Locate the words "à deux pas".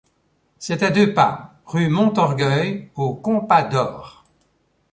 0.81-1.59